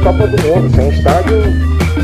[0.00, 0.74] A Copa do Mundo.
[0.74, 1.42] Sem estádio,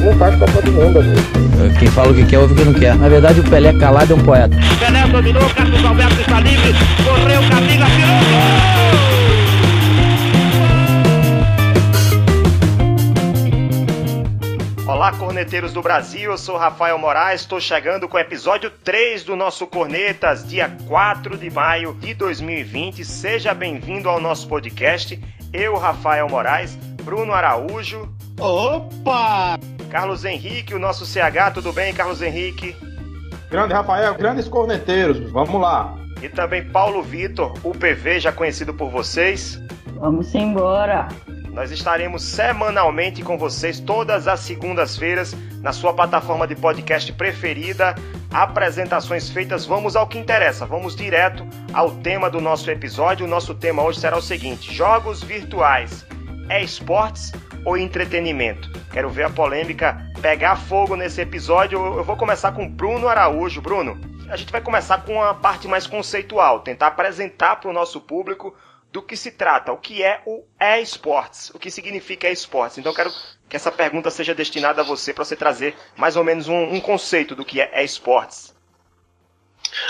[0.04, 1.78] não faz Copa do Mundo, amigo.
[1.78, 2.94] Quem fala o que quer, ouve o que não quer.
[2.94, 4.54] Na verdade, o Pelé calado é um poeta.
[4.78, 6.74] Pelé dominou, Carlos Alberto está livre,
[7.04, 8.18] correu, Camila, tirou
[14.86, 14.94] gol!
[14.94, 19.34] Olá, corneteiros do Brasil, eu sou Rafael Moraes, estou chegando com o episódio 3 do
[19.34, 23.04] nosso Cornetas, dia 4 de maio de 2020.
[23.04, 25.18] Seja bem-vindo ao nosso podcast.
[25.52, 28.12] Eu, Rafael Moraes, Bruno Araújo.
[28.36, 29.56] Opa!
[29.88, 32.74] Carlos Henrique, o nosso CH, tudo bem, Carlos Henrique?
[33.48, 35.96] Grande Rafael, grandes corneteiros, vamos lá.
[36.20, 39.56] E também Paulo Vitor, o PV, já conhecido por vocês.
[40.00, 41.06] Vamos embora!
[41.52, 47.94] Nós estaremos semanalmente com vocês todas as segundas-feiras na sua plataforma de podcast preferida.
[48.32, 53.24] Apresentações feitas, vamos ao que interessa, vamos direto ao tema do nosso episódio.
[53.24, 56.04] O nosso tema hoje será o seguinte: jogos virtuais.
[56.48, 57.32] É esportes
[57.64, 58.70] ou entretenimento?
[58.92, 61.78] Quero ver a polêmica pegar fogo nesse episódio.
[61.78, 63.60] Eu vou começar com Bruno Araújo.
[63.60, 63.98] Bruno,
[64.30, 68.54] a gente vai começar com a parte mais conceitual, tentar apresentar para o nosso público
[68.92, 72.78] do que se trata, o que é o e-sports, o que significa e-sports.
[72.78, 73.12] Então quero
[73.48, 76.80] que essa pergunta seja destinada a você para você trazer mais ou menos um, um
[76.80, 78.54] conceito do que é e-sports.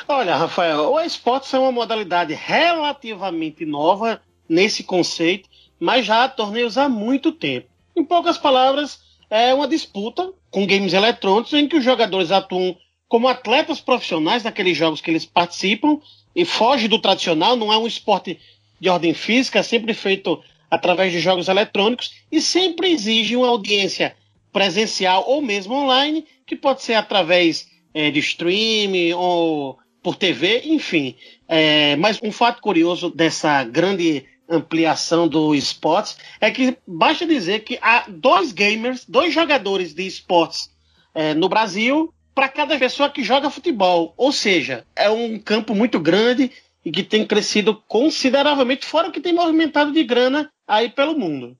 [0.08, 6.78] Olha, Rafael, o e-sports é uma modalidade relativamente nova nesse conceito, mas já há torneios
[6.78, 7.68] há muito tempo.
[7.94, 12.76] Em poucas palavras, é uma disputa com games eletrônicos em que os jogadores atuam
[13.08, 16.00] como atletas profissionais naqueles jogos que eles participam
[16.34, 18.38] e foge do tradicional, não é um esporte
[18.80, 24.14] de ordem física, sempre feito através de jogos eletrônicos e sempre exige uma audiência
[24.52, 31.14] presencial ou mesmo online, que pode ser através é, de streaming ou por TV, enfim.
[31.48, 37.78] É, mas um fato curioso dessa grande ampliação do esportes é que basta dizer que
[37.82, 40.70] há dois gamers, dois jogadores de esportes
[41.14, 44.12] é, no Brasil para cada pessoa que joga futebol.
[44.16, 46.52] Ou seja, é um campo muito grande
[46.84, 51.56] e que tem crescido consideravelmente, fora o que tem movimentado de grana aí pelo mundo.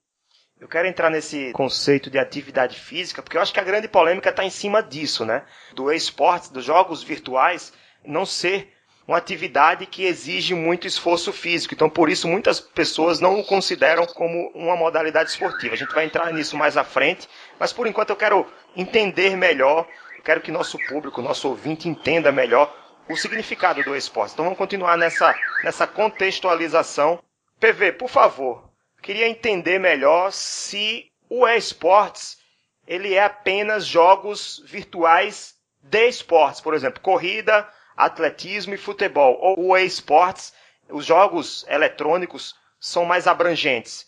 [0.59, 4.31] Eu quero entrar nesse conceito de atividade física, porque eu acho que a grande polêmica
[4.31, 5.45] está em cima disso, né?
[5.75, 7.73] Do esportes, dos jogos virtuais,
[8.05, 8.73] não ser
[9.07, 11.75] uma atividade que exige muito esforço físico.
[11.75, 15.75] Então, por isso, muitas pessoas não o consideram como uma modalidade esportiva.
[15.75, 17.29] A gente vai entrar nisso mais à frente,
[17.59, 19.87] mas por enquanto eu quero entender melhor,
[20.25, 22.75] quero que nosso público, nosso ouvinte entenda melhor
[23.09, 24.33] o significado do esporte.
[24.33, 27.23] Então vamos continuar nessa, nessa contextualização.
[27.61, 28.69] PV, por favor,
[29.01, 32.39] queria entender melhor se o esportes
[32.87, 39.39] ele é apenas jogos virtuais de esportes, por exemplo, corrida, atletismo e futebol.
[39.41, 40.53] Ou o esportes,
[40.91, 44.07] os jogos eletrônicos são mais abrangentes.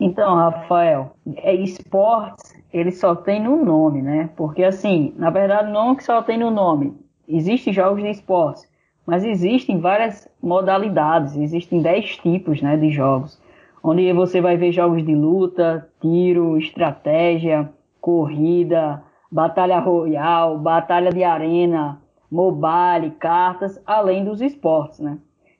[0.00, 4.30] Então, Rafael, é esportes, ele só tem no nome, né?
[4.36, 6.96] Porque assim, na verdade não que só tem no nome,
[7.28, 8.68] existem jogos de esportes,
[9.06, 13.40] mas existem várias modalidades, existem 10 tipos né, de jogos,
[13.82, 17.70] onde você vai ver jogos de luta, tiro, estratégia,
[18.00, 22.01] corrida, batalha royal, batalha de arena,
[22.32, 25.18] mobile, cartas, além dos esportes, né?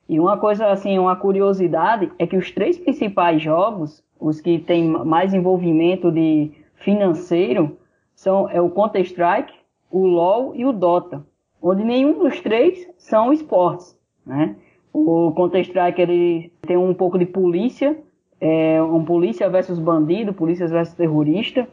[0.09, 4.89] E uma coisa assim, uma curiosidade é que os três principais jogos, os que têm
[4.89, 7.77] mais envolvimento de financeiro,
[8.15, 9.53] são é o Counter Strike,
[9.89, 11.23] o LoL e o Dota
[11.63, 14.57] onde nenhum dos três são esportes, né?
[14.91, 17.97] O Counter-Strike ele tem um pouco de polícia,
[18.39, 21.67] é, um polícia versus bandido, polícia versus terrorista,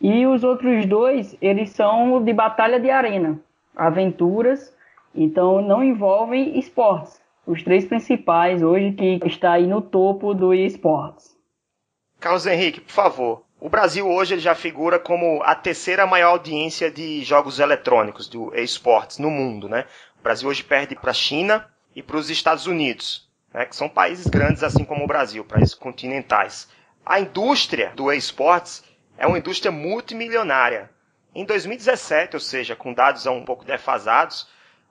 [0.00, 3.38] e os outros dois eles são de batalha de arena,
[3.76, 4.74] aventuras,
[5.14, 7.20] então não envolvem esportes.
[7.46, 11.36] Os três principais hoje que está aí no topo do esportes.
[12.18, 16.90] Carlos Henrique, por favor, o Brasil hoje ele já figura como a terceira maior audiência
[16.90, 19.68] de jogos eletrônicos, do esportes, no mundo.
[19.68, 19.86] Né?
[20.20, 23.64] O Brasil hoje perde para a China e para os Estados Unidos, né?
[23.64, 26.68] que são países grandes assim como o Brasil, países continentais.
[27.06, 28.82] A indústria do esportes
[29.16, 30.90] é uma indústria multimilionária.
[31.34, 34.46] Em 2017, ou seja, com dados um pouco defasados,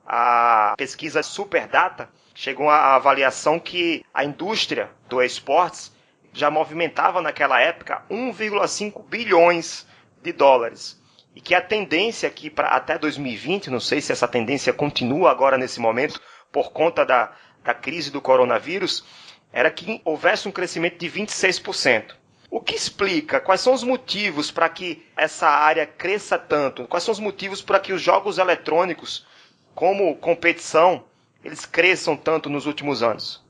[0.05, 5.95] a pesquisa Superdata chegou à avaliação que a indústria do esportes
[6.33, 9.87] já movimentava naquela época 1,5 bilhões
[10.21, 11.01] de dólares.
[11.33, 15.57] E que a tendência aqui para até 2020, não sei se essa tendência continua agora
[15.57, 16.19] nesse momento
[16.51, 17.31] por conta da,
[17.63, 19.05] da crise do coronavírus,
[19.51, 22.15] era que houvesse um crescimento de 26%.
[22.53, 23.39] O que explica?
[23.39, 26.85] Quais são os motivos para que essa área cresça tanto?
[26.87, 29.25] Quais são os motivos para que os jogos eletrônicos,
[29.73, 31.03] como competição,
[31.43, 33.43] eles cresçam tanto nos últimos anos?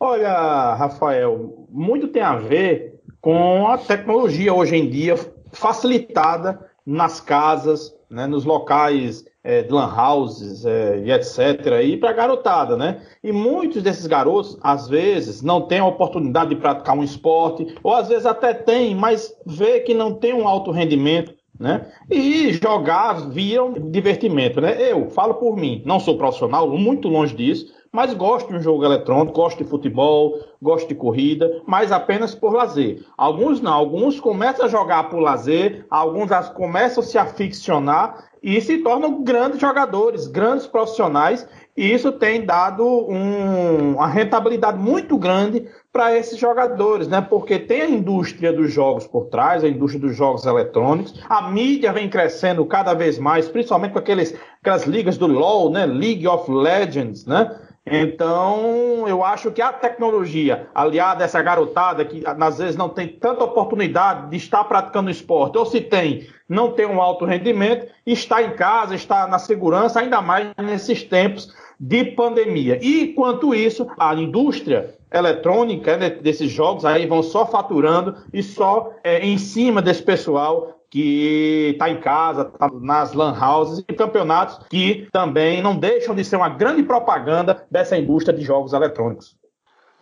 [0.00, 5.14] Olha, Rafael, muito tem a ver com a tecnologia hoje em dia
[5.52, 11.80] facilitada nas casas, né, nos locais é, de lan houses é, e etc.
[11.84, 13.00] E para garotada, né?
[13.22, 17.92] E muitos desses garotos, às vezes, não têm a oportunidade de praticar um esporte, ou
[17.92, 21.86] às vezes até tem, mas vê que não tem um alto rendimento, né?
[22.10, 24.76] E jogar via um divertimento, né?
[24.90, 28.84] Eu falo por mim, não sou profissional, muito longe disso, mas gosto de um jogo
[28.84, 33.02] eletrônico, gosto de futebol, gosto de corrida, mas apenas por lazer.
[33.16, 38.78] Alguns não, alguns começam a jogar por lazer, alguns começam a se aficionar e se
[38.78, 46.14] tornam grandes jogadores, grandes profissionais, e isso tem dado um, uma rentabilidade muito grande para
[46.16, 47.22] esses jogadores, né?
[47.22, 51.92] Porque tem a indústria dos jogos por trás, a indústria dos jogos eletrônicos, a mídia
[51.92, 55.86] vem crescendo cada vez mais, principalmente com aqueles, aquelas ligas do LoL, né?
[55.86, 57.50] League of Legends, né?
[57.88, 63.06] Então, eu acho que a tecnologia, aliada a essa garotada que às vezes não tem
[63.06, 68.42] tanta oportunidade de estar praticando esporte, ou se tem, não tem um alto rendimento, está
[68.42, 72.80] em casa, está na segurança, ainda mais nesses tempos de pandemia.
[72.82, 78.92] E, quanto isso, a indústria eletrônica né, desses jogos aí vão só faturando e só
[79.04, 84.58] é, em cima desse pessoal que está em casa, tá nas lan houses e campeonatos
[84.68, 89.36] que também não deixam de ser uma grande propaganda dessa indústria de jogos eletrônicos.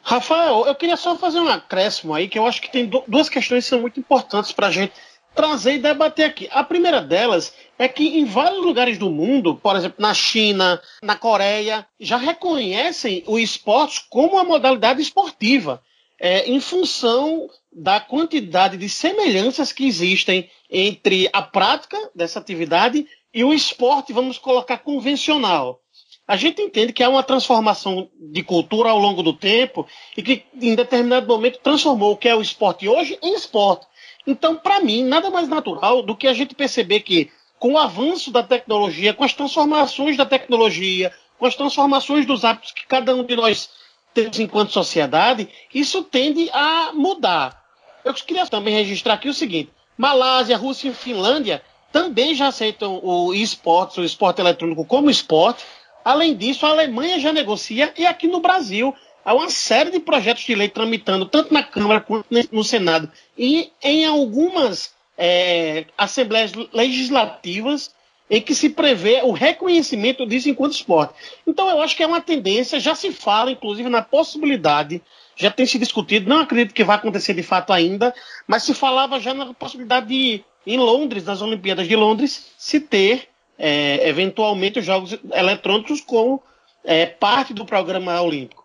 [0.02, 3.64] Rafael, eu queria só fazer um acréscimo aí, que eu acho que tem duas questões
[3.64, 4.92] que são muito importantes para a gente
[5.34, 6.48] trazer e debater aqui.
[6.52, 11.16] A primeira delas é que em vários lugares do mundo, por exemplo, na China, na
[11.16, 15.82] Coreia, já reconhecem o esporte como uma modalidade esportiva,
[16.20, 23.42] é, em função da quantidade de semelhanças que existem entre a prática dessa atividade e
[23.42, 25.80] o esporte, vamos colocar, convencional.
[26.26, 29.86] A gente entende que há uma transformação de cultura ao longo do tempo
[30.16, 33.86] e que, em determinado momento, transformou o que é o esporte hoje em esporte.
[34.26, 38.30] Então, para mim, nada mais natural do que a gente perceber que, com o avanço
[38.30, 43.24] da tecnologia, com as transformações da tecnologia, com as transformações dos hábitos que cada um
[43.24, 43.68] de nós
[44.14, 47.63] temos enquanto sociedade, isso tende a mudar.
[48.04, 51.62] Eu queria também registrar aqui o seguinte: Malásia, Rússia e Finlândia
[51.92, 55.64] também já aceitam o esporte, o esporte eletrônico como esporte.
[56.04, 60.44] Além disso, a Alemanha já negocia e aqui no Brasil há uma série de projetos
[60.44, 67.94] de lei tramitando tanto na Câmara quanto no Senado e em algumas é, assembleias legislativas
[68.28, 71.14] em que se prevê o reconhecimento disso enquanto esporte.
[71.46, 75.00] Então eu acho que é uma tendência, já se fala inclusive na possibilidade,
[75.36, 78.14] já tem se discutido, não acredito que vai acontecer de fato ainda,
[78.46, 83.28] mas se falava já na possibilidade de, em Londres, nas Olimpíadas de Londres, se ter
[83.58, 86.42] é, eventualmente os jogos eletrônicos como
[86.84, 88.64] é, parte do programa olímpico.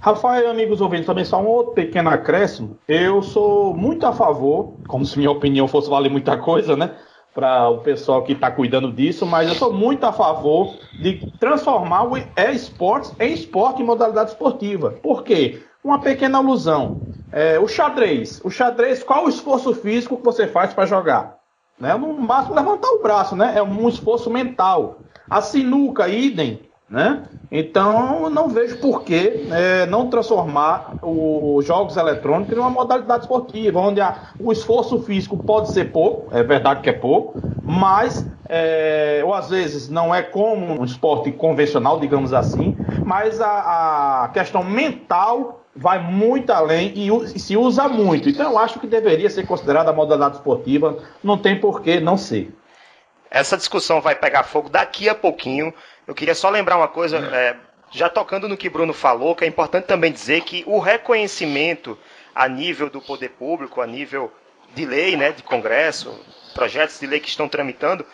[0.00, 2.78] Rafael, amigos ouvintes, também só um outro pequeno acréscimo.
[2.86, 6.94] Eu sou muito a favor, como se minha opinião fosse valer muita coisa, né?
[7.34, 12.04] Para o pessoal que está cuidando disso, mas eu sou muito a favor de transformar
[12.04, 14.92] o esportes em esporte em modalidade esportiva.
[15.02, 15.60] Por quê?
[15.82, 17.00] Uma pequena alusão.
[17.32, 18.40] É, o xadrez.
[18.44, 21.38] O xadrez, qual o esforço físico que você faz para jogar?
[21.78, 21.92] Né?
[21.96, 23.54] No máximo levantar o braço, né?
[23.56, 24.98] É um esforço mental.
[25.28, 26.60] A sinuca, idem.
[26.88, 27.22] Né?
[27.50, 33.80] Então, não vejo por que é, não transformar os jogos eletrônicos em uma modalidade esportiva,
[33.80, 39.22] onde a, o esforço físico pode ser pouco, é verdade que é pouco, mas, é,
[39.24, 44.62] ou às vezes não é como um esporte convencional, digamos assim, mas a, a questão
[44.62, 48.28] mental vai muito além e, e, se usa muito.
[48.28, 52.16] Então, eu acho que deveria ser considerada a modalidade esportiva, não tem por que não
[52.16, 52.54] ser.
[53.30, 55.74] Essa discussão vai pegar fogo daqui a pouquinho.
[56.06, 57.56] Eu queria só lembrar uma coisa, é,
[57.90, 61.98] já tocando no que Bruno falou, que é importante também dizer que o reconhecimento
[62.34, 64.30] a nível do poder público, a nível
[64.74, 66.18] de lei, né, de Congresso,
[66.52, 68.04] projetos de lei que estão tramitando,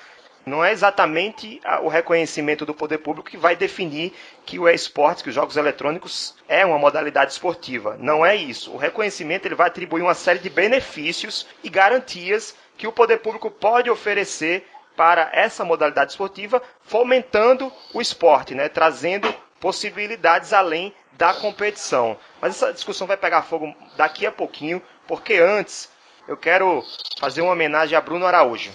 [0.45, 4.13] não é exatamente o reconhecimento do poder público que vai definir
[4.47, 7.97] que o esportes, que os jogos eletrônicos é uma modalidade esportiva.
[8.01, 8.73] Não é isso.
[8.73, 13.51] O reconhecimento ele vai atribuir uma série de benefícios e garantias que o poder público
[13.51, 14.67] pode oferecer
[15.01, 18.69] para essa modalidade esportiva, fomentando o esporte, né?
[18.69, 22.19] trazendo possibilidades além da competição.
[22.39, 25.91] Mas essa discussão vai pegar fogo daqui a pouquinho, porque antes
[26.29, 26.85] eu quero
[27.19, 28.73] fazer uma homenagem a Bruno Araújo.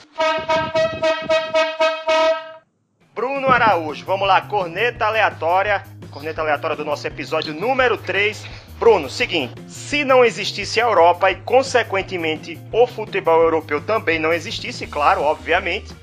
[3.14, 8.44] Bruno Araújo, vamos lá, corneta aleatória, corneta aleatória do nosso episódio número 3.
[8.80, 14.88] Bruno, seguinte, se não existisse a Europa e consequentemente o futebol europeu também não existisse,
[14.88, 15.94] claro, obviamente,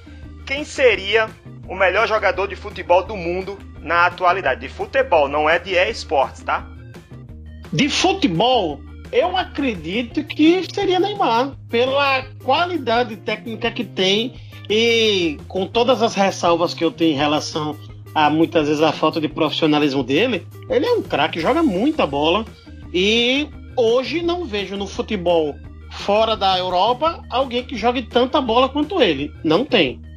[0.53, 1.31] quem seria
[1.67, 4.61] o melhor jogador de futebol do mundo na atualidade?
[4.61, 6.69] De futebol, não é de esportes, tá?
[7.73, 8.79] De futebol,
[9.11, 14.35] eu acredito que seria Neymar, pela qualidade técnica que tem
[14.69, 17.75] e com todas as ressalvas que eu tenho em relação
[18.15, 22.45] a muitas vezes a falta de profissionalismo dele, ele é um craque, joga muita bola
[22.93, 25.57] e hoje não vejo no futebol
[25.91, 29.33] fora da Europa alguém que jogue tanta bola quanto ele.
[29.43, 30.12] Não tem.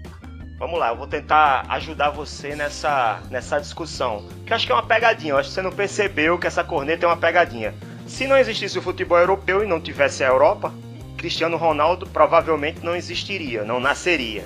[0.58, 4.26] Vamos lá, eu vou tentar ajudar você nessa, nessa discussão.
[4.46, 5.34] Que acho que é uma pegadinha.
[5.34, 7.74] Eu acho que você não percebeu que essa corneta é uma pegadinha.
[8.08, 10.74] Se não existisse o futebol europeu e não tivesse a Europa,
[11.18, 14.46] Cristiano Ronaldo provavelmente não existiria, não nasceria.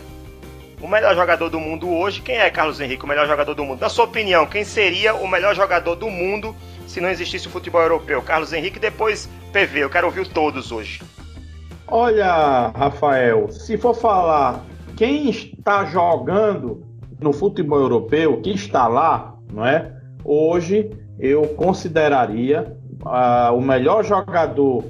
[0.81, 3.81] O melhor jogador do mundo hoje, quem é Carlos Henrique, o melhor jogador do mundo?
[3.81, 6.55] Na sua opinião, quem seria o melhor jogador do mundo
[6.87, 8.21] se não existisse o futebol europeu?
[8.21, 11.01] Carlos Henrique, depois PV, eu quero ouvir todos hoje.
[11.85, 14.63] Olha, Rafael, se for falar
[14.99, 16.83] quem está jogando
[17.21, 19.93] no futebol europeu, que está lá, não é?
[20.25, 22.75] Hoje eu consideraria
[23.05, 24.83] uh, o melhor jogador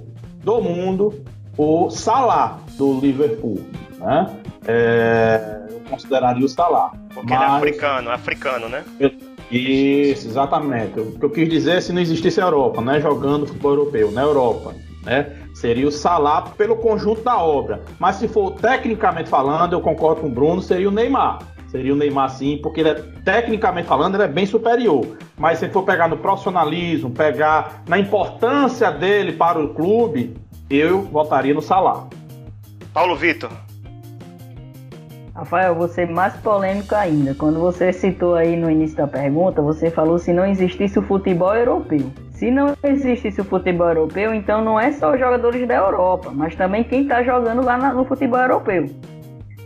[0.43, 1.13] do mundo
[1.55, 3.59] o Salah do Liverpool,
[3.99, 4.35] né?
[4.67, 6.91] É, eu consideraria o Salah.
[7.13, 7.41] Porque Mas...
[7.43, 8.83] ele é africano, é africano, né?
[9.51, 10.99] Isso, exatamente.
[10.99, 12.99] O que eu quis dizer é se não existisse a Europa, né?
[12.99, 14.73] Jogando futebol europeu na Europa,
[15.09, 15.33] né?
[15.55, 17.81] Seria o Salah pelo conjunto da obra.
[17.97, 21.39] Mas se for tecnicamente falando, eu concordo com o Bruno, seria o Neymar.
[21.67, 22.93] Seria o Neymar sim, porque ele é,
[23.25, 25.17] tecnicamente falando, ele é bem superior.
[25.37, 30.35] Mas se for pegar no profissionalismo, pegar na importância dele para o clube,
[30.69, 32.07] eu votaria no Salah.
[32.93, 33.51] Paulo Vitor.
[35.33, 37.33] Rafael, vou ser mais polêmico ainda.
[37.33, 41.55] Quando você citou aí no início da pergunta, você falou se não existisse o futebol
[41.55, 42.11] europeu.
[42.39, 46.55] Se não existisse o futebol europeu, então não é só os jogadores da Europa, mas
[46.55, 48.86] também quem está jogando lá no futebol europeu.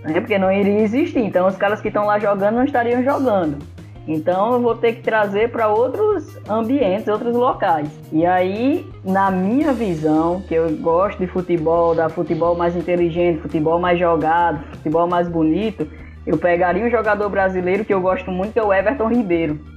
[0.02, 1.20] Porque não iria existir.
[1.20, 3.60] Então os caras que estão lá jogando não estariam jogando.
[4.08, 7.88] Então eu vou ter que trazer para outros ambientes, outros locais.
[8.12, 13.78] E aí, na minha visão, que eu gosto de futebol, da futebol mais inteligente, futebol
[13.78, 15.88] mais jogado, futebol mais bonito,
[16.26, 19.73] eu pegaria um jogador brasileiro que eu gosto muito, que é o Everton Ribeiro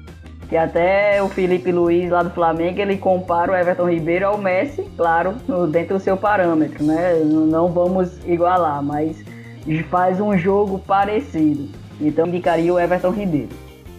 [0.48, 4.82] que até o Felipe Luiz lá do Flamengo ele compara o Everton Ribeiro ao Messi,
[4.96, 5.32] claro,
[5.70, 7.14] dentro do seu parâmetro, né?
[7.24, 9.16] Não vamos igualar, mas
[9.90, 11.68] faz um jogo parecido.
[12.00, 13.48] Então indicaria o Everton Ribeiro.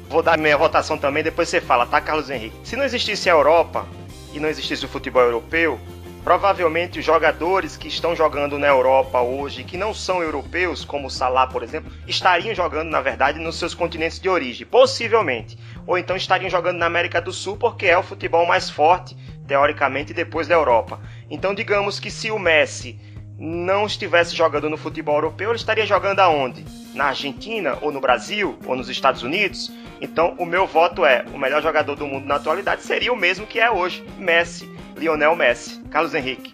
[0.09, 2.55] Vou dar minha votação também, depois você fala, tá, Carlos Henrique?
[2.63, 3.85] Se não existisse a Europa
[4.33, 5.77] e não existisse o futebol europeu,
[6.23, 11.09] provavelmente os jogadores que estão jogando na Europa hoje, que não são europeus, como o
[11.09, 14.65] Salah, por exemplo, estariam jogando, na verdade, nos seus continentes de origem.
[14.65, 19.17] Possivelmente ou então estariam jogando na América do Sul, porque é o futebol mais forte,
[19.47, 20.99] teoricamente, depois da Europa.
[21.29, 22.99] Então, digamos que se o Messi
[23.39, 26.65] não estivesse jogando no futebol europeu, ele estaria jogando aonde?
[26.93, 29.71] Na Argentina, ou no Brasil, ou nos Estados Unidos?
[30.01, 33.47] Então, o meu voto é: o melhor jogador do mundo na atualidade seria o mesmo
[33.47, 35.79] que é hoje, Messi, Lionel Messi.
[35.89, 36.53] Carlos Henrique.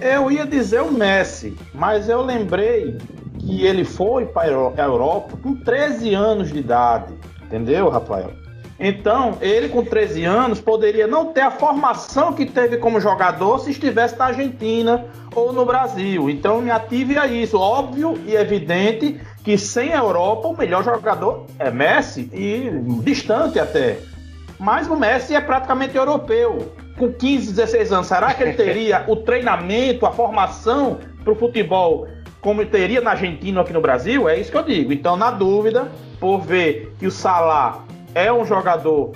[0.00, 2.98] Eu ia dizer o Messi, mas eu lembrei
[3.38, 7.14] que ele foi para a Europa com 13 anos de idade.
[7.52, 8.30] Entendeu, Rafael?
[8.80, 13.72] Então, ele com 13 anos poderia não ter a formação que teve como jogador se
[13.72, 15.04] estivesse na Argentina
[15.34, 16.30] ou no Brasil.
[16.30, 17.58] Então, me ative a isso.
[17.58, 22.70] Óbvio e evidente que sem a Europa o melhor jogador é Messi e
[23.02, 23.98] distante até.
[24.58, 26.72] Mas o Messi é praticamente europeu.
[26.98, 32.08] Com 15, 16 anos, será que ele teria o treinamento, a formação para o futebol
[32.42, 34.28] como teria na Argentina ou aqui no Brasil?
[34.28, 34.92] É isso que eu digo.
[34.92, 37.84] Então, na dúvida, por ver que o Salah
[38.14, 39.12] é um jogador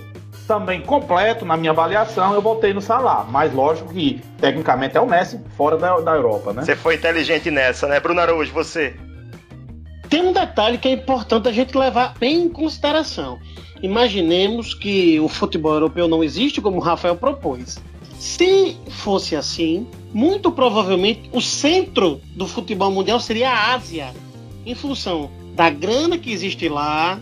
[0.47, 3.27] também completo na minha avaliação, eu voltei no Salah.
[3.29, 6.63] Mas lógico que tecnicamente é o Messi fora da, da Europa, né?
[6.63, 8.53] Você foi inteligente nessa, né, Bruno Araújo?
[8.53, 8.95] Você?
[10.09, 13.41] Tem um detalhe que é importante a gente levar bem em consideração.
[13.83, 17.83] Imaginemos que o futebol europeu não existe, como o Rafael propôs.
[18.27, 24.13] Se fosse assim, muito provavelmente o centro do futebol mundial seria a Ásia,
[24.67, 27.21] em função da grana que existe lá.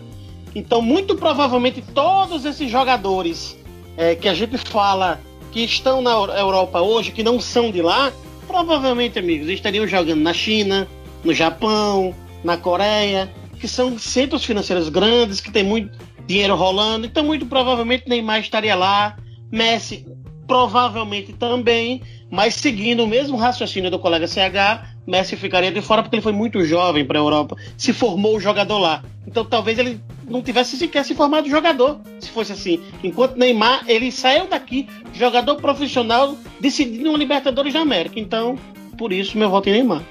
[0.55, 3.55] Então, muito provavelmente, todos esses jogadores
[3.95, 5.21] é, que a gente fala
[5.51, 8.11] que estão na Europa hoje, que não são de lá,
[8.47, 10.87] provavelmente, amigos, estariam jogando na China,
[11.23, 17.05] no Japão, na Coreia, que são centros financeiros grandes, que tem muito dinheiro rolando.
[17.05, 19.15] Então, muito provavelmente, Neymar estaria lá,
[19.51, 20.15] Messi
[20.47, 26.15] provavelmente também, mas seguindo o mesmo raciocínio do colega CH, Messi ficaria de fora porque
[26.15, 29.03] ele foi muito jovem para a Europa, se formou o jogador lá.
[29.27, 32.81] Então talvez ele não tivesse sequer se formado jogador, se fosse assim.
[33.03, 38.19] Enquanto Neymar, ele saiu daqui, jogador profissional, decidindo uma Libertadores da América.
[38.19, 38.57] Então,
[38.97, 40.03] por isso, meu voto em Neymar.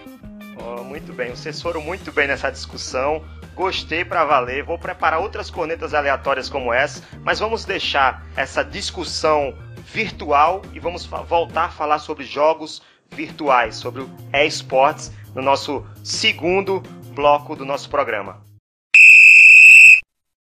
[0.56, 3.22] Oh, muito bem, vocês foram muito bem nessa discussão.
[3.54, 4.64] Gostei para valer.
[4.64, 11.06] Vou preparar outras cornetas aleatórias como essa, mas vamos deixar essa discussão virtual e vamos
[11.06, 16.80] voltar a falar sobre jogos virtuais, sobre o esportes no nosso segundo
[17.14, 18.42] bloco do nosso programa.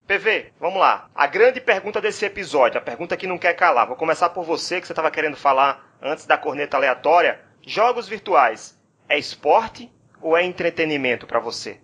[0.07, 1.09] PV, vamos lá.
[1.15, 3.87] A grande pergunta desse episódio, a pergunta que não quer calar.
[3.87, 7.41] Vou começar por você, que você estava querendo falar antes da corneta aleatória.
[7.67, 11.81] Jogos virtuais é esporte ou é entretenimento para você?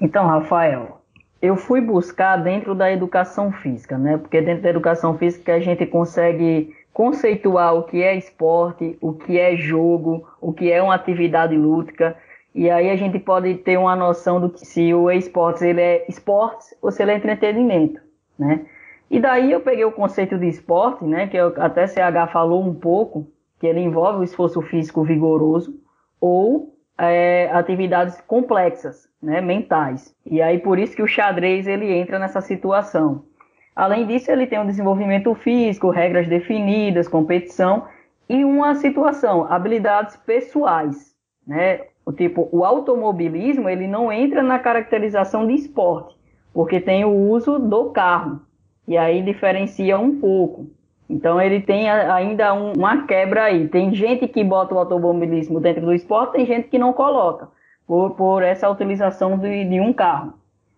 [0.00, 1.01] Então, Rafael,
[1.42, 4.16] eu fui buscar dentro da educação física, né?
[4.16, 9.38] Porque dentro da educação física a gente consegue conceituar o que é esporte, o que
[9.38, 12.16] é jogo, o que é uma atividade lúdica.
[12.54, 16.06] E aí a gente pode ter uma noção do que se o esportes ele é
[16.08, 18.00] esportes ou se ele é entretenimento,
[18.38, 18.64] né?
[19.10, 22.74] E daí eu peguei o conceito de esporte, né, que eu, até CH falou um
[22.74, 23.26] pouco,
[23.60, 25.78] que ele envolve o esforço físico vigoroso
[26.18, 30.14] ou é, atividades complexas, né, mentais.
[30.24, 33.24] E aí por isso que o xadrez ele entra nessa situação.
[33.74, 37.86] Além disso, ele tem um desenvolvimento físico, regras definidas, competição
[38.28, 41.14] e uma situação, habilidades pessoais,
[41.46, 41.80] né?
[42.04, 46.16] O tipo, o automobilismo, ele não entra na caracterização de esporte,
[46.52, 48.40] porque tem o uso do carro,
[48.86, 50.66] e aí diferencia um pouco.
[51.12, 53.68] Então ele tem ainda um, uma quebra aí.
[53.68, 57.48] Tem gente que bota o automobilismo dentro do esporte, tem gente que não coloca,
[57.86, 60.32] por, por essa utilização de, de um carro.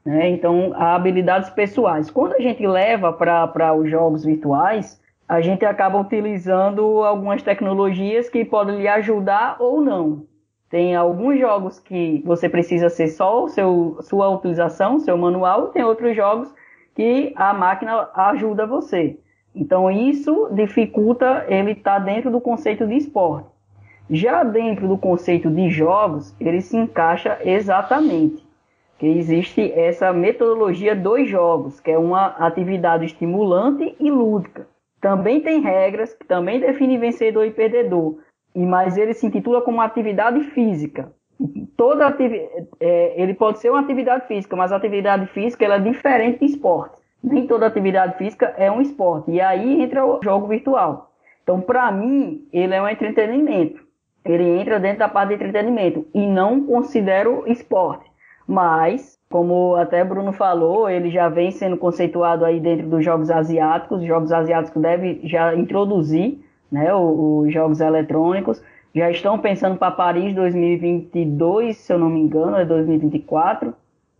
[0.04, 0.30] Né?
[0.30, 2.10] Então, há habilidades pessoais.
[2.10, 8.44] Quando a gente leva para os jogos virtuais, a gente acaba utilizando algumas tecnologias que
[8.44, 10.24] podem lhe ajudar ou não.
[10.68, 15.84] Tem alguns jogos que você precisa ser só o seu, sua utilização, seu manual, tem
[15.84, 16.52] outros jogos
[16.96, 19.16] que a máquina ajuda você.
[19.54, 23.48] Então isso dificulta ele estar tá dentro do conceito de esporte.
[24.10, 28.44] Já dentro do conceito de jogos, ele se encaixa exatamente
[28.98, 34.66] que existe essa metodologia dos jogos, que é uma atividade estimulante e lúdica.
[35.00, 38.16] Também tem regras, que também define vencedor e perdedor,
[38.54, 41.12] mas ele se intitula como atividade física.
[41.76, 45.80] Toda atividade, é, ele pode ser uma atividade física, mas a atividade física ela é
[45.80, 46.96] diferente de esporte.
[47.24, 49.30] Nem toda atividade física é um esporte.
[49.30, 51.10] E aí entra o jogo virtual.
[51.42, 53.82] Então, para mim, ele é um entretenimento.
[54.22, 58.04] Ele entra dentro da parte de entretenimento e não considero esporte.
[58.46, 64.02] Mas, como até Bruno falou, ele já vem sendo conceituado aí dentro dos jogos asiáticos.
[64.02, 68.62] Os jogos asiáticos devem já introduzir né, os, os jogos eletrônicos.
[68.94, 73.74] Já estão pensando para Paris 2022, se eu não me engano, é 2024.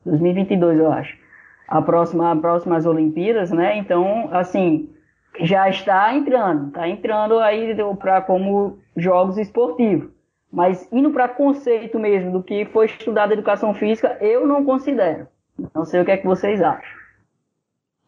[0.06, 1.23] 2022, eu acho.
[1.66, 3.78] A próxima, a próximas Olimpíadas, né?
[3.78, 4.90] Então, assim,
[5.40, 10.10] já está entrando, está entrando aí para como jogos esportivos.
[10.52, 15.26] Mas indo para conceito mesmo do que foi estudado educação física, eu não considero.
[15.74, 17.04] Não sei o que é que vocês acham.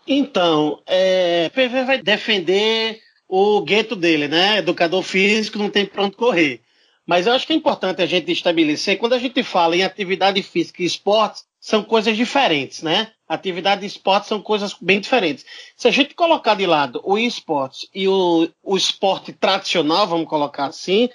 [0.06, 4.58] Então, é, PV vai defender o gueto dele, né?
[4.58, 6.60] Educador físico não tem pronto correr.
[7.04, 10.42] Mas eu acho que é importante a gente estabelecer, quando a gente fala em atividade
[10.42, 13.12] física e esportes, são coisas diferentes, né?
[13.28, 15.44] Atividade e esporte são coisas bem diferentes.
[15.76, 20.66] Se a gente colocar de lado o esporte e o, o esporte tradicional, vamos colocar
[20.66, 21.08] assim,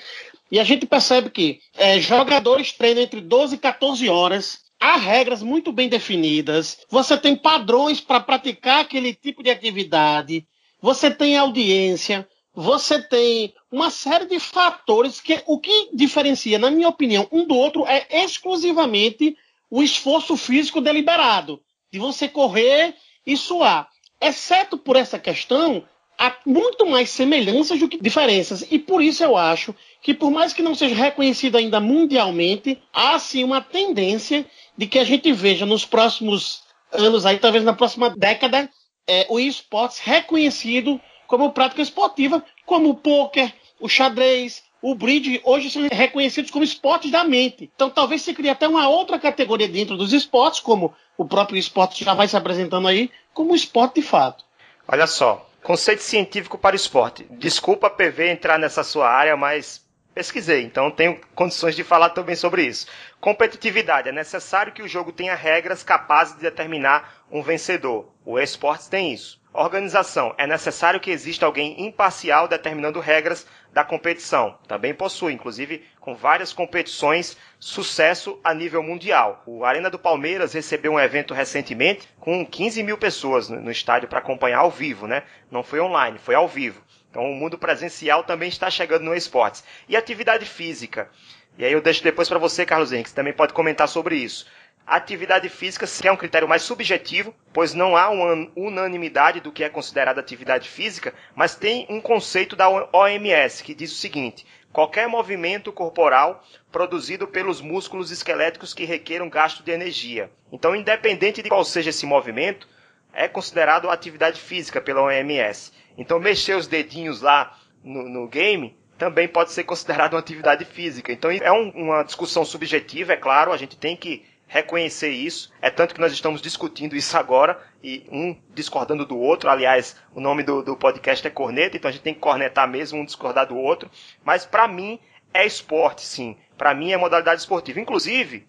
[0.52, 4.60] e a gente percebe que é, jogadores treinam entre 12 e 14 horas.
[4.78, 6.80] Há regras muito bem definidas.
[6.90, 10.46] Você tem padrões para praticar aquele tipo de atividade.
[10.82, 12.28] Você tem audiência.
[12.54, 17.56] Você tem uma série de fatores que o que diferencia, na minha opinião, um do
[17.56, 19.38] outro é exclusivamente
[19.70, 23.90] o esforço físico deliberado de você correr e suar.
[24.20, 25.84] Exceto por essa questão,
[26.18, 28.66] há muito mais semelhanças do que diferenças.
[28.70, 33.18] E por isso eu acho que, por mais que não seja reconhecido ainda mundialmente, há
[33.18, 34.46] sim uma tendência
[34.78, 38.70] de que a gente veja nos próximos anos, aí, talvez na próxima década,
[39.08, 45.70] é, o esportes reconhecido como prática esportiva, como o pôquer, o xadrez, o bridge, hoje
[45.70, 47.70] são reconhecidos como esportes da mente.
[47.76, 52.04] Então talvez se crie até uma outra categoria dentro dos esportes, como o próprio esporte
[52.04, 54.44] já vai se apresentando aí, como esporte de fato.
[54.88, 57.24] Olha só, Conceito científico para esporte.
[57.30, 62.66] Desculpa, PV, entrar nessa sua área, mas pesquisei, então tenho condições de falar também sobre
[62.66, 62.88] isso.
[63.20, 64.10] Competitividade.
[64.10, 68.12] É necessário que o jogo tenha regras capazes de determinar um vencedor.
[68.26, 69.40] O esportes tem isso.
[69.54, 70.34] Organização.
[70.38, 74.58] É necessário que exista alguém imparcial determinando regras da competição.
[74.66, 79.44] Também possui, inclusive, com várias competições, sucesso a nível mundial.
[79.46, 84.20] O Arena do Palmeiras recebeu um evento recentemente com 15 mil pessoas no estádio para
[84.20, 85.24] acompanhar ao vivo, né?
[85.52, 86.82] Não foi online, foi ao vivo.
[87.10, 89.66] Então o mundo presencial também está chegando no esportes.
[89.90, 91.10] E atividade física.
[91.58, 94.48] E aí eu deixo depois para você, Carlos Henrique, que também pode comentar sobre isso.
[94.92, 99.70] Atividade física é um critério mais subjetivo, pois não há uma unanimidade do que é
[99.70, 105.72] considerada atividade física, mas tem um conceito da OMS que diz o seguinte: qualquer movimento
[105.72, 110.30] corporal produzido pelos músculos esqueléticos que requeram gasto de energia.
[110.52, 112.68] Então, independente de qual seja esse movimento,
[113.14, 115.72] é considerado atividade física pela OMS.
[115.98, 121.14] Então, mexer os dedinhos lá no, no game também pode ser considerado uma atividade física.
[121.14, 125.50] Então, é um, uma discussão subjetiva, é claro, a gente tem que reconhecer isso.
[125.62, 129.50] É tanto que nós estamos discutindo isso agora e um discordando do outro.
[129.50, 133.00] Aliás, o nome do, do podcast é Corneta, então a gente tem que cornetar mesmo,
[133.00, 133.90] um discordar do outro.
[134.26, 135.00] Mas para mim
[135.34, 136.36] é esporte, sim.
[136.58, 137.80] Para mim é modalidade esportiva.
[137.80, 138.46] Inclusive,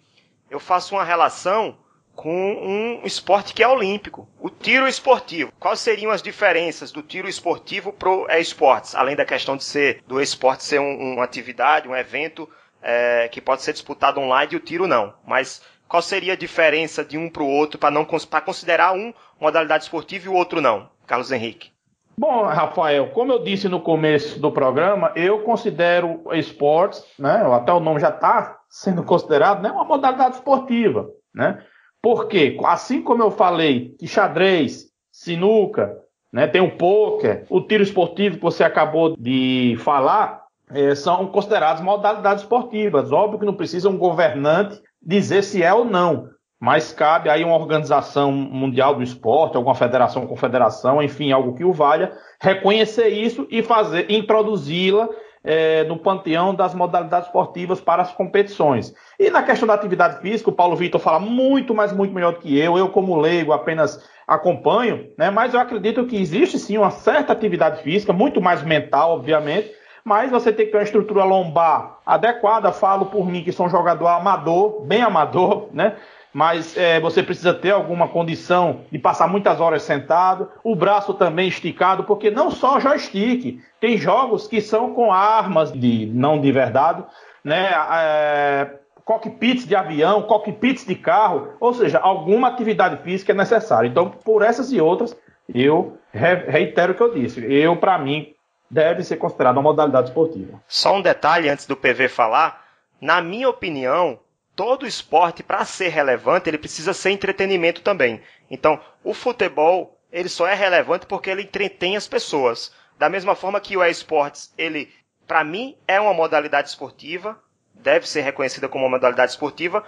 [0.49, 1.77] eu faço uma relação
[2.13, 5.53] com um esporte que é olímpico, o tiro esportivo.
[5.57, 10.19] Quais seriam as diferenças do tiro esportivo pro esportes, além da questão de ser do
[10.19, 12.47] esporte ser um, uma atividade, um evento
[12.83, 15.13] é, que pode ser disputado online e o tiro não.
[15.25, 19.13] Mas qual seria a diferença de um para o outro para não para considerar um
[19.39, 21.71] modalidade esportiva e o outro não, Carlos Henrique?
[22.17, 27.43] Bom, Rafael, como eu disse no começo do programa, eu considero esportes, né?
[27.51, 29.71] Até o nome já está sendo considerado, né?
[29.71, 31.63] Uma modalidade esportiva, né?
[32.01, 35.97] Porque, assim como eu falei que xadrez, sinuca,
[36.31, 41.81] né, tem o pôquer, o tiro esportivo que você acabou de falar, é, são considerados
[41.81, 43.11] modalidades esportivas.
[43.11, 47.57] Óbvio que não precisa um governante dizer se é ou não, mas cabe aí uma
[47.57, 53.61] organização mundial do esporte, alguma federação, confederação, enfim, algo que o valha, reconhecer isso e
[53.61, 55.09] fazer, introduzi-la
[55.43, 58.93] é, no panteão das modalidades esportivas para as competições.
[59.19, 62.39] E na questão da atividade física, o Paulo Vitor fala muito, mas muito melhor do
[62.39, 62.77] que eu.
[62.77, 65.29] Eu, como leigo, apenas acompanho, né?
[65.29, 69.69] mas eu acredito que existe sim uma certa atividade física, muito mais mental, obviamente,
[70.03, 72.71] mas você tem que ter uma estrutura lombar adequada.
[72.71, 75.95] Falo por mim que sou um jogador amador, bem amador, né?
[76.33, 81.47] mas é, você precisa ter alguma condição de passar muitas horas sentado, o braço também
[81.47, 87.03] esticado, porque não só joystick, tem jogos que são com armas de não de verdade,
[87.43, 87.69] né?
[87.91, 93.87] É, cockpits de avião, cockpits de carro, ou seja, alguma atividade física é necessária.
[93.87, 95.15] Então, por essas e outras,
[95.53, 97.45] eu reitero o que eu disse.
[97.53, 98.32] Eu, para mim,
[98.73, 100.61] deve ser considerado uma modalidade esportiva.
[100.67, 102.65] Só um detalhe antes do PV falar,
[102.99, 104.19] na minha opinião,
[104.55, 108.21] todo esporte, para ser relevante, ele precisa ser entretenimento também.
[108.49, 112.73] Então, o futebol, ele só é relevante porque ele entretém as pessoas.
[112.97, 114.91] Da mesma forma que o esportes, ele,
[115.27, 117.37] para mim, é uma modalidade esportiva,
[117.73, 119.83] deve ser reconhecida como uma modalidade esportiva,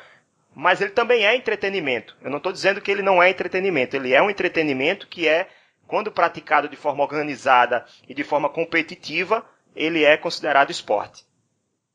[0.54, 2.15] mas ele também é entretenimento.
[2.21, 5.48] Eu não estou dizendo que ele não é entretenimento, ele é um entretenimento que é,
[5.88, 9.43] quando praticado de forma organizada e de forma competitiva,
[9.76, 11.26] ele é considerado esporte.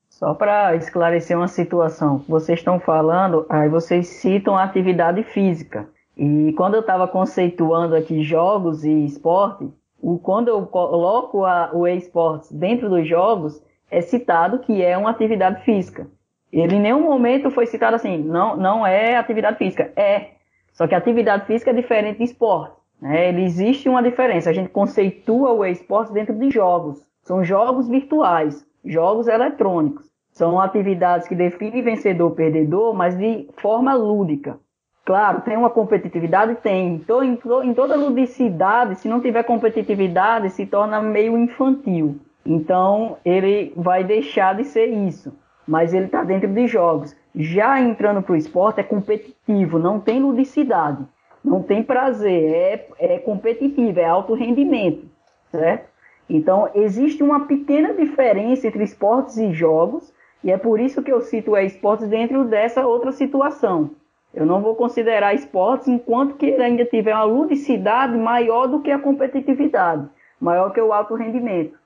[0.09, 5.89] Só para esclarecer uma situação, vocês estão falando, aí vocês citam a atividade física.
[6.17, 11.87] E quando eu estava conceituando aqui jogos e esporte, o, quando eu coloco a, o
[11.87, 16.07] esportes dentro dos jogos, é citado que é uma atividade física.
[16.53, 19.91] Ele em nenhum momento foi citado assim, não, não é atividade física.
[19.97, 20.33] É.
[20.73, 22.80] Só que atividade física é diferente de esporte.
[23.01, 23.29] Né?
[23.29, 24.51] Ele existe uma diferença.
[24.51, 27.05] A gente conceitua o esporte dentro de jogos.
[27.23, 30.11] São jogos virtuais, jogos eletrônicos.
[30.33, 34.59] São atividades que definem vencedor perdedor, mas de forma lúdica.
[35.05, 36.57] Claro, tem uma competitividade?
[36.57, 36.95] Tem.
[36.95, 42.21] Então, em, em toda ludicidade, se não tiver competitividade, se torna meio infantil.
[42.47, 45.33] Então, ele vai deixar de ser isso.
[45.67, 47.17] Mas ele está dentro de jogos.
[47.35, 51.05] Já entrando para o esporte, é competitivo, não tem ludicidade.
[51.45, 55.07] Não tem prazer, é, é competitivo, é alto rendimento.
[55.51, 55.89] Certo?
[56.29, 60.13] Então, existe uma pequena diferença entre esportes e jogos,
[60.45, 63.91] e é por isso que eu cito o esportes dentro dessa outra situação.
[64.33, 68.93] Eu não vou considerar esportes enquanto que ele ainda tiver uma ludicidade maior do que
[68.93, 70.09] a competitividade,
[70.41, 71.77] maior que o alto rendimento.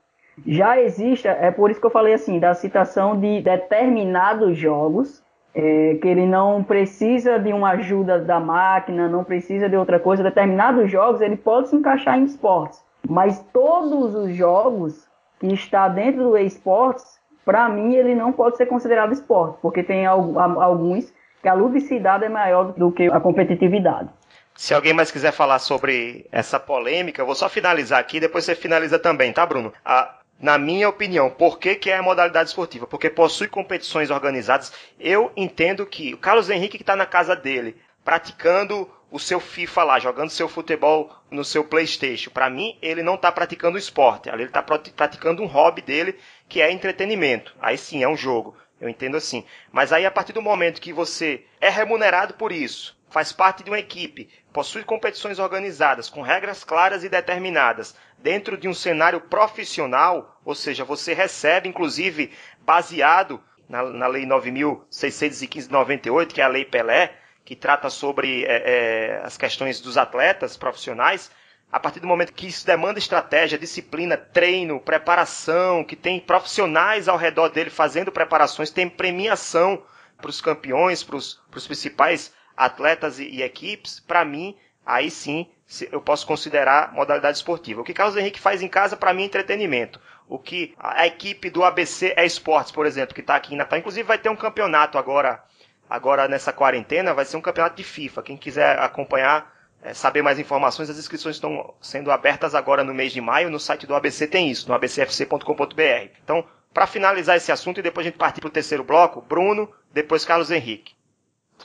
[0.47, 5.24] Já existe, é por isso que eu falei assim, da citação de determinados jogos,
[5.55, 10.23] é, que ele não precisa de uma ajuda da máquina, não precisa de outra coisa.
[10.23, 15.07] Determinados jogos ele pode se encaixar em esportes, mas todos os jogos
[15.39, 20.07] que está dentro do esportes para mim ele não pode ser considerado esporte, porque tem
[20.07, 21.13] alguns
[21.43, 24.09] que a ludicidade é maior do que a competitividade.
[24.57, 28.55] Se alguém mais quiser falar sobre essa polêmica, eu vou só finalizar aqui, depois você
[28.55, 29.73] finaliza também, tá, Bruno?
[29.85, 32.87] A, na minha opinião, por que, que é a modalidade esportiva?
[32.87, 34.73] Porque possui competições organizadas.
[34.99, 39.85] Eu entendo que o Carlos Henrique que está na casa dele, praticando o seu FIFA
[39.85, 42.31] lá, jogando seu futebol no seu PlayStation.
[42.31, 46.19] Para mim, ele não está praticando esporte, ele está praticando um hobby dele
[46.49, 47.55] que é entretenimento.
[47.61, 48.57] Aí sim, é um jogo.
[48.81, 49.45] Eu entendo assim.
[49.71, 53.71] Mas aí, a partir do momento que você é remunerado por isso, faz parte de
[53.71, 57.95] uma equipe, possui competições organizadas, com regras claras e determinadas,
[58.25, 62.33] dentro de um cenário profissional, ou seja, você recebe, inclusive,
[62.63, 67.13] baseado na, na Lei 9.615 de 98, que é a Lei Pelé,
[67.45, 71.31] que trata sobre é, é, as questões dos atletas profissionais,
[71.71, 77.19] a partir do momento que isso demanda estratégia, disciplina, treino, preparação, que tem profissionais ao
[77.19, 79.83] redor dele fazendo preparações, tem premiação
[80.17, 84.57] para os campeões, para os principais atletas e, e equipes, para mim,
[84.87, 85.47] aí sim
[85.91, 87.81] eu posso considerar modalidade esportiva.
[87.81, 90.01] O que Carlos Henrique faz em casa, para mim, é entretenimento.
[90.29, 93.79] O que a equipe do ABC é Esportes, por exemplo, que está aqui em Natal,
[93.79, 95.43] inclusive vai ter um campeonato agora,
[95.89, 98.23] agora nessa quarentena, vai ser um campeonato de FIFA.
[98.23, 103.13] Quem quiser acompanhar é, saber mais informações, as inscrições estão sendo abertas agora no mês
[103.13, 103.51] de maio.
[103.51, 106.09] No site do ABC tem isso, no abcfc.com.br.
[106.23, 109.71] Então, para finalizar esse assunto e depois a gente partir para o terceiro bloco, Bruno,
[109.93, 110.95] depois Carlos Henrique.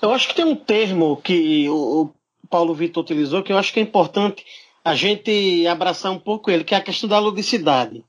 [0.01, 2.13] Eu acho que tem um termo que o
[2.49, 4.45] Paulo Vitor utilizou que eu acho que é importante
[4.83, 8.03] a gente abraçar um pouco ele, que é a questão da ludicidade.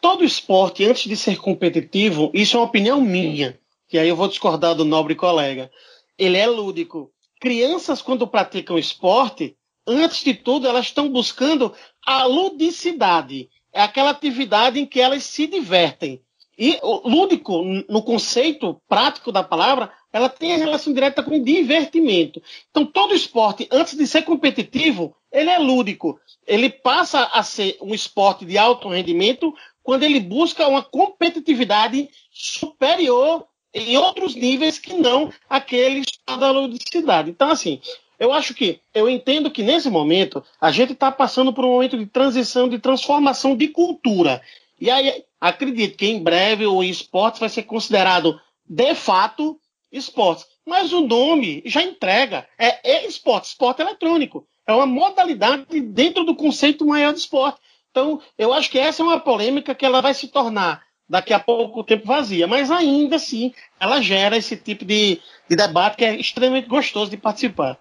[0.00, 4.28] Todo esporte, antes de ser competitivo, isso é uma opinião minha, que aí eu vou
[4.28, 5.70] discordar do nobre colega.
[6.16, 11.72] Ele é lúdico crianças, quando praticam esporte, antes de tudo, elas estão buscando
[12.04, 13.48] a ludicidade.
[13.72, 16.20] É aquela atividade em que elas se divertem.
[16.58, 22.42] E lúdico, no conceito prático da palavra, ela tem relação direta com divertimento.
[22.70, 26.18] Então, todo esporte, antes de ser competitivo, ele é lúdico.
[26.46, 33.46] Ele passa a ser um esporte de alto rendimento quando ele busca uma competitividade superior
[33.72, 37.30] em outros níveis que não aqueles da ludicidade.
[37.30, 37.80] Então, assim,
[38.18, 41.96] eu acho que, eu entendo que nesse momento a gente está passando por um momento
[41.96, 44.42] de transição, de transformação de cultura.
[44.80, 49.58] E aí, acredito que em breve o esporte vai ser considerado, de fato,
[49.92, 50.44] esporte.
[50.66, 52.46] Mas o nome já entrega.
[52.58, 54.46] É, esporte, esporte eletrônico.
[54.66, 57.58] É uma modalidade dentro do conceito maior de esporte.
[57.90, 61.40] Então, eu acho que essa é uma polêmica que ela vai se tornar daqui a
[61.40, 66.14] pouco tempo vazia, mas ainda assim ela gera esse tipo de, de debate que é
[66.14, 67.78] extremamente gostoso de participar.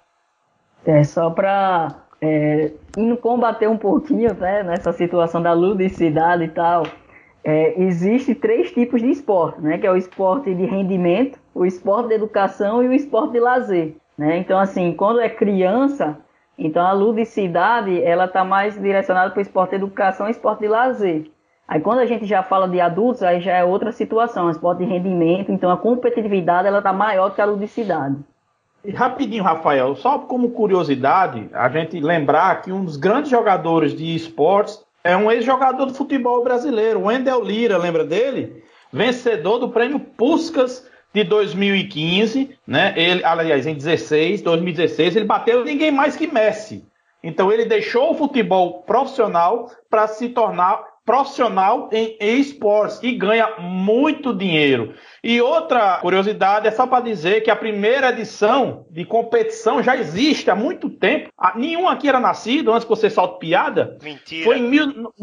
[0.86, 2.72] É só para é,
[3.22, 6.84] combater um pouquinho né, nessa situação da ludicidade e tal.
[7.50, 9.78] É, existe três tipos de esporte, né?
[9.78, 13.96] Que é o esporte de rendimento, o esporte de educação e o esporte de lazer,
[14.18, 14.38] né?
[14.38, 16.20] Então assim, quando é criança,
[16.60, 20.68] então a ludicidade ela está mais direcionada para o esporte de educação e esporte de
[20.68, 21.32] lazer.
[21.66, 24.92] Aí quando a gente já fala de adultos, aí já é outra situação, esporte de
[24.92, 28.18] rendimento, então a competitividade ela está maior que a ludicidade.
[28.84, 34.14] E rapidinho, Rafael, só como curiosidade, a gente lembrar que um dos grandes jogadores de
[34.14, 38.62] esportes é um ex-jogador do futebol brasileiro, Wendel Lira, lembra dele?
[38.92, 42.94] Vencedor do prêmio Puskas de 2015, né?
[42.98, 46.86] Ele, aliás, em 16, 2016, ele bateu ninguém mais que Messi.
[47.24, 54.36] Então ele deixou o futebol profissional para se tornar profissional em esportes e ganha muito
[54.36, 54.94] dinheiro.
[55.24, 60.52] E outra curiosidade é só para dizer que a primeira edição de competição já existe
[60.52, 61.30] há muito tempo.
[61.38, 63.98] Ah, nenhum aqui era nascido antes que você solte piada.
[64.04, 64.44] Mentira.
[64.44, 65.14] Foi em mil,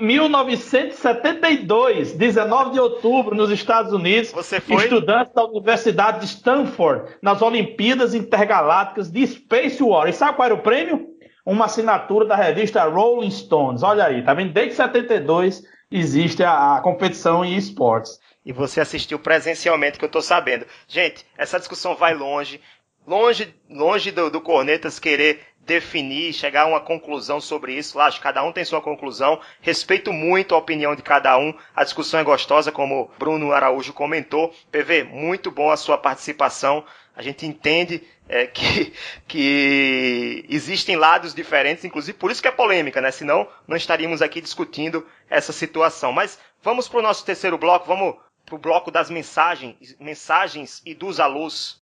[0.00, 4.30] 1972, 19 de outubro, nos Estados Unidos.
[4.30, 4.84] Você foi?
[4.84, 10.08] Estudante da Universidade de Stanford, nas Olimpíadas Intergalácticas de Space War.
[10.08, 11.11] E sabe qual era o prêmio?
[11.44, 13.82] Uma assinatura da revista Rolling Stones.
[13.82, 14.52] Olha aí, tá vendo?
[14.52, 18.20] Desde 72 existe a, a competição em esportes.
[18.44, 20.66] E você assistiu presencialmente, que eu tô sabendo.
[20.88, 22.60] Gente, essa discussão vai longe.
[23.06, 27.96] Longe, longe do, do Cornetas querer definir, chegar a uma conclusão sobre isso.
[27.96, 29.40] Lá, cada um tem sua conclusão.
[29.60, 31.54] Respeito muito a opinião de cada um.
[31.74, 34.52] A discussão é gostosa, como Bruno Araújo comentou.
[34.70, 36.84] PV, muito bom a sua participação.
[37.14, 38.92] A gente entende é, que,
[39.26, 43.10] que existem lados diferentes, inclusive por isso que é polêmica, né?
[43.10, 46.12] Senão não estaríamos aqui discutindo essa situação.
[46.12, 50.94] Mas vamos para o nosso terceiro bloco, vamos para o bloco das mensagens, mensagens e
[50.94, 51.81] dos alôs.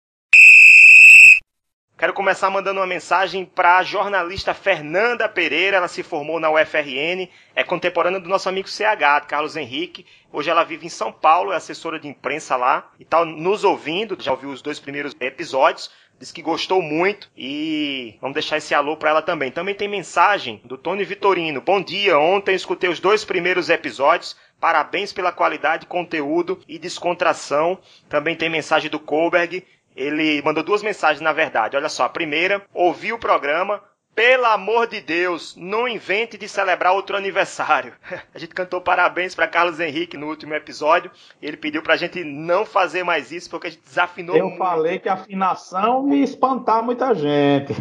[1.98, 5.78] Quero começar mandando uma mensagem para a jornalista Fernanda Pereira.
[5.78, 10.04] Ela se formou na UFRN, é contemporânea do nosso amigo CH, Carlos Henrique.
[10.30, 14.14] Hoje ela vive em São Paulo, é assessora de imprensa lá e está nos ouvindo.
[14.20, 15.90] Já ouviu os dois primeiros episódios.
[16.18, 19.50] Diz que gostou muito e vamos deixar esse alô para ela também.
[19.50, 21.62] Também tem mensagem do Tony Vitorino.
[21.62, 24.36] Bom dia, ontem escutei os dois primeiros episódios.
[24.60, 27.78] Parabéns pela qualidade, conteúdo e descontração.
[28.08, 29.64] Também tem mensagem do Koberg.
[29.96, 31.76] Ele mandou duas mensagens, na verdade.
[31.76, 33.82] Olha só, a primeira, ouvi o programa,
[34.16, 37.92] Pelo amor de Deus, não invente de celebrar outro aniversário.
[38.34, 41.10] A gente cantou parabéns para Carlos Henrique no último episódio.
[41.40, 44.34] Ele pediu para a gente não fazer mais isso porque a gente desafinou.
[44.34, 44.56] Eu muito.
[44.56, 47.74] falei que a afinação ia espantar muita gente.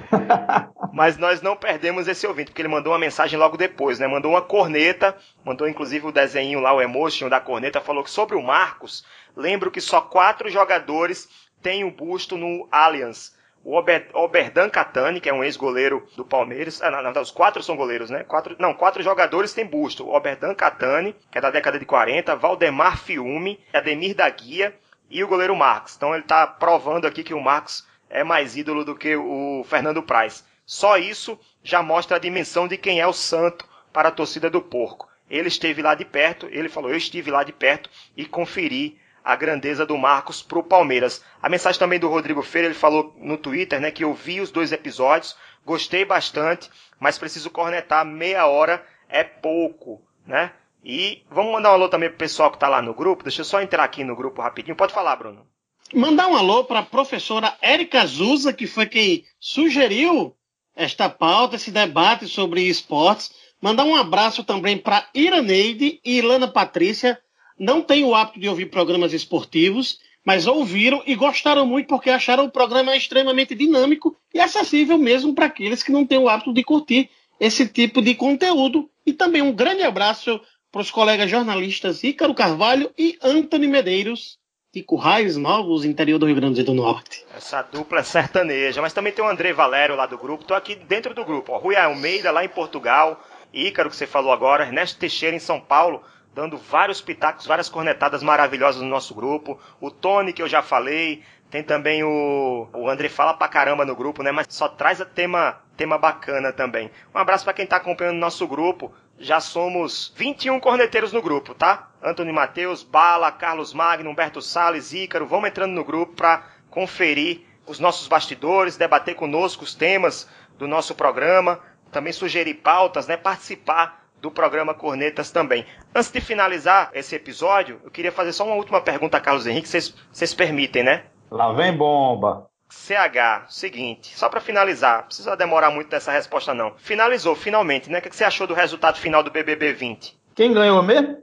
[0.92, 4.06] Mas nós não perdemos esse ouvinte, porque ele mandou uma mensagem logo depois, né?
[4.06, 8.36] Mandou uma corneta, mandou inclusive o desenho lá, o emotion da corneta, falou que sobre
[8.36, 9.06] o Marcos,
[9.38, 11.30] lembro que só quatro jogadores
[11.66, 13.76] têm o busto no Allianz o
[14.14, 16.84] Oberdan Catani, que é um ex-goleiro do Palmeiras.
[16.84, 18.24] Ah, não, não, os quatro são goleiros, né?
[18.24, 20.06] Quatro, não, quatro jogadores têm busto.
[20.06, 24.78] O Oberdan Catani, que é da década de 40, Valdemar Fiume, Ademir da Guia
[25.10, 25.96] e o goleiro Marcos.
[25.96, 30.04] Então ele está provando aqui que o Marcos é mais ídolo do que o Fernando
[30.04, 30.46] Praz.
[30.64, 34.62] Só isso já mostra a dimensão de quem é o santo para a torcida do
[34.62, 35.10] porco.
[35.28, 39.36] Ele esteve lá de perto, ele falou, eu estive lá de perto e conferi a
[39.36, 41.24] grandeza do Marcos para o Palmeiras.
[41.42, 44.52] A mensagem também do Rodrigo Feira, ele falou no Twitter, né, que eu vi os
[44.52, 45.36] dois episódios,
[45.66, 50.52] gostei bastante, mas preciso cornetar meia hora é pouco, né?
[50.84, 53.24] E vamos mandar um alô também pro pessoal que está lá no grupo.
[53.24, 54.76] Deixa eu só entrar aqui no grupo rapidinho.
[54.76, 55.48] Pode falar, Bruno.
[55.92, 60.36] Mandar um alô para a professora Érica Zuza, que foi quem sugeriu
[60.76, 63.32] esta pauta, esse debate sobre esportes.
[63.60, 67.20] Mandar um abraço também para Iraneide e Ilana Patrícia,
[67.58, 72.46] não têm o hábito de ouvir programas esportivos, mas ouviram e gostaram muito porque acharam
[72.46, 76.64] o programa extremamente dinâmico e acessível mesmo para aqueles que não têm o hábito de
[76.64, 78.90] curtir esse tipo de conteúdo.
[79.06, 80.42] E também um grande abraço
[80.72, 84.40] para os colegas jornalistas Ícaro Carvalho e Antônio Medeiros,
[84.74, 87.24] de Currais Novos, interior do Rio Grande do Norte.
[87.34, 90.42] Essa dupla é sertaneja, mas também tem o André Valério lá do grupo.
[90.42, 91.54] Estou aqui dentro do grupo.
[91.54, 95.62] Ó, Rui Almeida lá em Portugal, Ícaro que você falou agora, Ernesto Teixeira em São
[95.62, 96.04] Paulo
[96.36, 99.58] dando vários pitacos, várias cornetadas maravilhosas no nosso grupo.
[99.80, 101.24] O Tony, que eu já falei.
[101.50, 102.68] Tem também o.
[102.74, 104.32] O André fala pra caramba no grupo, né?
[104.32, 106.92] Mas só traz tema, tema bacana também.
[107.14, 108.94] Um abraço para quem tá acompanhando o nosso grupo.
[109.18, 111.90] Já somos 21 corneteiros no grupo, tá?
[112.04, 115.26] Antônio Matheus, Bala, Carlos Magno, Humberto Salles, Ícaro.
[115.26, 120.94] Vamos entrando no grupo para conferir os nossos bastidores, debater conosco os temas do nosso
[120.94, 123.16] programa, também sugerir pautas, né?
[123.16, 125.66] Participar do programa Cornetas também.
[125.94, 129.68] Antes de finalizar esse episódio, eu queria fazer só uma última pergunta a Carlos Henrique,
[129.68, 131.06] vocês permitem, né?
[131.30, 132.48] Lá vem bomba.
[132.70, 136.74] CH, seguinte, só para finalizar, não precisa demorar muito nessa resposta não.
[136.78, 138.00] Finalizou, finalmente, né?
[138.00, 140.18] O que você achou do resultado final do BBB 20?
[140.36, 141.18] Quem ganhou mesmo?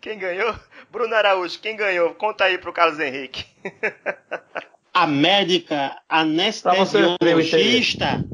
[0.00, 0.54] Quem ganhou?
[0.90, 2.14] Bruno Araújo, quem ganhou?
[2.14, 3.44] Conta aí pro Carlos Henrique.
[4.94, 8.24] a médica anestesiologista,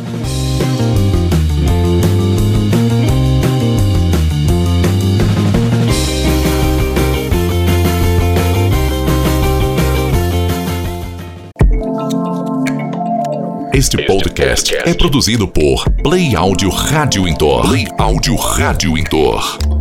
[13.73, 17.61] Este podcast é produzido por Play Áudio Rádio Intor.
[17.69, 19.80] Play Áudio Rádio Intor.